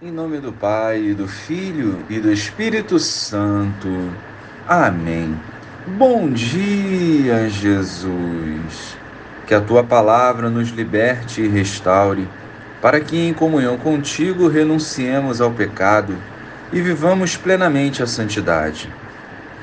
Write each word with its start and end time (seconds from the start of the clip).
Em 0.00 0.12
nome 0.12 0.38
do 0.38 0.52
Pai, 0.52 1.12
do 1.12 1.26
Filho 1.26 1.98
e 2.08 2.20
do 2.20 2.32
Espírito 2.32 3.00
Santo. 3.00 3.88
Amém. 4.64 5.36
Bom 5.88 6.30
dia, 6.30 7.50
Jesus. 7.50 8.96
Que 9.44 9.54
a 9.54 9.60
tua 9.60 9.82
palavra 9.82 10.48
nos 10.48 10.68
liberte 10.68 11.40
e 11.42 11.48
restaure, 11.48 12.28
para 12.80 13.00
que 13.00 13.18
em 13.18 13.34
comunhão 13.34 13.76
contigo 13.76 14.46
renunciemos 14.46 15.40
ao 15.40 15.50
pecado 15.50 16.16
e 16.72 16.80
vivamos 16.80 17.36
plenamente 17.36 18.00
a 18.00 18.06
santidade. 18.06 18.88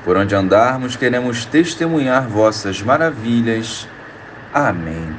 Por 0.04 0.18
onde 0.18 0.34
andarmos, 0.34 0.96
queremos 0.96 1.46
testemunhar 1.46 2.28
vossas 2.28 2.82
maravilhas. 2.82 3.88
Amém. 4.52 5.18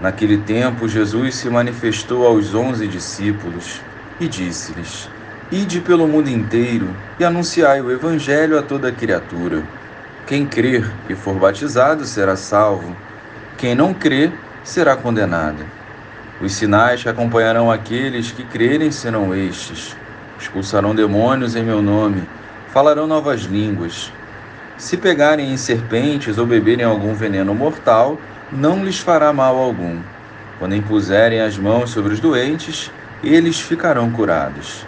Naquele 0.00 0.38
tempo, 0.38 0.86
Jesus 0.86 1.34
se 1.34 1.50
manifestou 1.50 2.24
aos 2.24 2.54
onze 2.54 2.86
discípulos 2.86 3.80
e 4.22 4.28
disse-lhes: 4.28 5.08
Ide 5.50 5.80
pelo 5.80 6.06
mundo 6.06 6.28
inteiro 6.28 6.88
e 7.18 7.24
anunciai 7.24 7.80
o 7.80 7.90
Evangelho 7.90 8.58
a 8.58 8.62
toda 8.62 8.92
criatura. 8.92 9.62
Quem 10.26 10.46
crer 10.46 10.88
e 11.08 11.14
for 11.14 11.34
batizado 11.34 12.04
será 12.04 12.36
salvo, 12.36 12.96
quem 13.58 13.74
não 13.74 13.92
crer 13.92 14.32
será 14.62 14.96
condenado. 14.96 15.64
Os 16.40 16.52
sinais 16.52 17.02
que 17.02 17.08
acompanharão 17.08 17.70
aqueles 17.70 18.30
que 18.30 18.44
crerem 18.44 18.90
serão 18.90 19.34
estes: 19.34 19.96
expulsarão 20.38 20.94
demônios 20.94 21.56
em 21.56 21.64
meu 21.64 21.82
nome, 21.82 22.22
falarão 22.68 23.06
novas 23.06 23.42
línguas. 23.42 24.12
Se 24.78 24.96
pegarem 24.96 25.52
em 25.52 25.56
serpentes 25.56 26.38
ou 26.38 26.46
beberem 26.46 26.84
algum 26.84 27.14
veneno 27.14 27.54
mortal, 27.54 28.18
não 28.50 28.84
lhes 28.84 28.98
fará 28.98 29.32
mal 29.32 29.56
algum. 29.56 29.98
Quando 30.58 30.74
impuserem 30.74 31.40
as 31.40 31.58
mãos 31.58 31.90
sobre 31.90 32.12
os 32.12 32.20
doentes, 32.20 32.90
eles 33.22 33.60
ficarão 33.60 34.10
curados. 34.10 34.84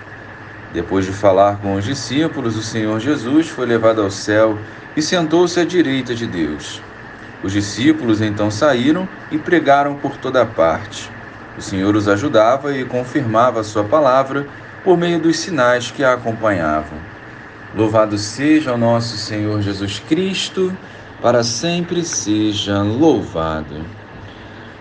Depois 0.73 1.07
de 1.07 1.13
falar 1.13 1.59
com 1.59 1.75
os 1.75 1.85
discípulos, 1.85 2.57
o 2.57 2.63
Senhor 2.63 2.99
Jesus 2.99 3.49
foi 3.49 3.65
levado 3.65 4.03
ao 4.03 4.11
céu 4.11 4.59
e 4.97 5.01
sentou-se 5.01 5.61
à 5.61 5.65
direita 5.65 6.15
de 6.15 6.27
Deus. 6.27 6.83
Os 7.45 7.53
discípulos 7.53 8.21
então 8.21 8.51
saíram 8.51 9.09
e 9.31 9.39
pregaram 9.39 9.95
por 9.95 10.17
toda 10.17 10.45
parte. 10.45 11.09
O 11.57 11.63
Senhor 11.63 11.95
os 11.95 12.09
ajudava 12.09 12.77
e 12.77 12.85
confirmava 12.85 13.61
a 13.61 13.65
sua 13.65 13.85
palavra 13.85 14.49
por 14.83 14.99
meio 14.99 15.21
dos 15.21 15.39
sinais 15.39 15.93
que 15.93 16.03
a 16.03 16.15
acompanhavam. 16.15 16.99
Louvado 17.73 18.19
seja 18.19 18.75
o 18.75 18.79
nosso 18.79 19.17
Senhor 19.17 19.63
Jesus 19.63 20.01
Cristo, 20.01 20.77
para 21.23 21.45
sempre 21.45 22.05
seja 22.05 22.83
louvado. 22.83 23.85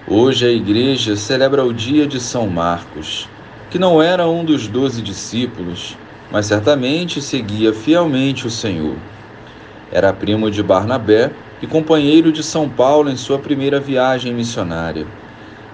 Hoje 0.08 0.46
a 0.46 0.52
igreja 0.52 1.16
celebra 1.16 1.64
o 1.64 1.72
dia 1.74 2.08
de 2.08 2.20
São 2.20 2.48
Marcos 2.48 3.30
que 3.74 3.80
não 3.80 4.00
era 4.00 4.28
um 4.28 4.46
dos 4.46 4.68
doze 4.68 5.02
discípulos, 5.02 5.98
mas 6.32 6.46
certamente 6.46 7.20
seguia 7.20 7.74
fielmente 7.74 8.46
o 8.46 8.52
Senhor. 8.52 8.96
Era 9.92 10.14
primo 10.14 10.52
de 10.52 10.62
Barnabé 10.62 11.32
e 11.60 11.66
companheiro 11.66 12.32
de 12.32 12.44
São 12.44 12.70
Paulo 12.70 13.10
em 13.10 13.18
sua 13.18 13.40
primeira 13.40 13.80
viagem 13.80 14.32
missionária, 14.32 15.08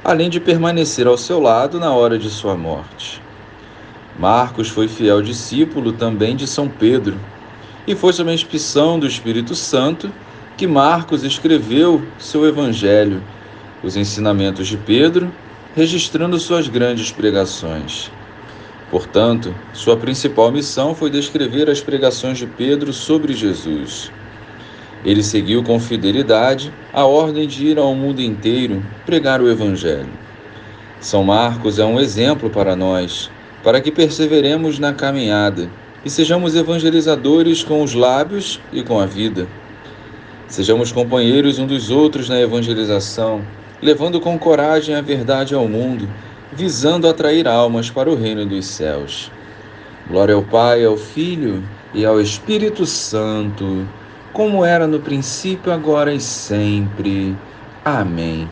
além 0.02 0.30
de 0.30 0.40
permanecer 0.40 1.08
ao 1.08 1.18
seu 1.18 1.42
lado 1.42 1.78
na 1.78 1.92
hora 1.92 2.18
de 2.18 2.30
sua 2.30 2.56
morte. 2.56 3.22
Marcos 4.18 4.70
foi 4.70 4.88
fiel 4.88 5.22
discípulo 5.22 5.92
também 5.92 6.38
de 6.38 6.48
São 6.48 6.70
Pedro, 6.70 7.18
e 7.86 7.96
foi 7.96 8.14
sob 8.14 8.32
a 8.32 8.34
inspiração 8.34 8.98
do 8.98 9.08
Espírito 9.08 9.56
Santo 9.56 10.10
que 10.56 10.66
Marcos 10.66 11.26
escreveu 11.26 12.02
seu 12.18 12.48
Evangelho, 12.48 13.22
os 13.84 13.98
ensinamentos 13.98 14.70
de 14.70 14.78
Pedro 14.78 15.30
registrando 15.76 16.40
suas 16.40 16.68
grandes 16.68 17.12
pregações. 17.12 18.12
Portanto, 18.90 19.54
sua 19.72 19.96
principal 19.96 20.52
missão 20.52 20.96
foi 20.96 21.10
descrever 21.10 21.70
as 21.70 21.80
pregações 21.80 22.40
de 22.40 22.48
Pedro 22.48 22.92
sobre 22.92 23.34
Jesus. 23.34 24.12
Ele 25.06 25.22
seguiu 25.22 25.64
com 25.64 25.80
fidelidade 25.80 26.74
a 26.92 27.06
ordem 27.06 27.48
de 27.48 27.68
ir 27.68 27.78
ao 27.78 27.94
mundo 27.94 28.22
inteiro 28.22 28.84
pregar 29.06 29.42
o 29.42 29.50
Evangelho. 29.50 30.10
São 31.00 31.24
Marcos 31.24 31.80
é 31.80 31.86
um 31.86 32.00
exemplo 32.00 32.50
para 32.50 32.76
nós, 32.76 33.32
para 33.64 33.80
que 33.80 33.92
perseveremos 33.92 34.80
na 34.80 34.92
caminhada 34.92 35.70
e 36.04 36.10
sejamos 36.10 36.56
evangelizadores 36.56 37.64
com 37.64 37.84
os 37.84 37.94
lábios 37.94 38.60
e 38.74 38.82
com 38.82 39.00
a 39.00 39.06
vida. 39.06 39.48
Sejamos 40.48 40.92
companheiros 40.92 41.60
um 41.60 41.68
dos 41.68 41.92
outros 41.92 42.28
na 42.28 42.40
evangelização 42.40 43.42
levando 43.82 44.20
com 44.20 44.38
coragem 44.38 44.96
a 44.96 45.02
verdade 45.02 45.54
ao 45.56 45.68
mundo, 45.68 46.08
visando 46.52 47.08
atrair 47.08 47.48
almas 47.48 47.90
para 47.90 48.10
o 48.10 48.16
reino 48.16 48.46
dos 48.46 48.66
céus. 48.66 49.32
Glória 50.08 50.36
ao 50.36 50.44
Pai, 50.44 50.84
ao 50.84 50.98
Filho 50.98 51.64
e 51.94 52.06
ao 52.06 52.20
Espírito 52.20 52.86
Santo, 52.86 53.88
como 54.34 54.66
era 54.66 54.88
no 54.88 55.00
princípio, 55.00 55.72
agora 55.72 56.14
e 56.14 56.20
sempre. 56.20 57.36
Amém. 57.86 58.50